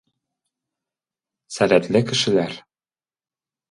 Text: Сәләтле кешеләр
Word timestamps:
Сәләтле 1.59 2.05
кешеләр 2.11 2.61